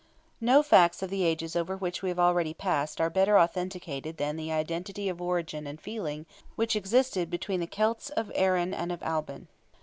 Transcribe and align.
No 0.39 0.63
facts 0.63 1.03
of 1.03 1.11
the 1.11 1.23
ages 1.23 1.55
over 1.55 1.77
which 1.77 2.01
we 2.01 2.09
have 2.09 2.17
already 2.17 2.55
passed 2.55 2.99
are 2.99 3.07
better 3.11 3.37
authenticated 3.37 4.17
than 4.17 4.35
the 4.35 4.51
identity 4.51 5.07
of 5.09 5.21
origin 5.21 5.67
and 5.67 5.79
feeling 5.79 6.25
which 6.55 6.75
existed 6.75 7.29
between 7.29 7.59
the 7.59 7.67
Celts 7.67 8.09
of 8.09 8.31
Erin 8.33 8.73
and 8.73 8.91
of 8.91 9.01
Albyn. 9.03 9.45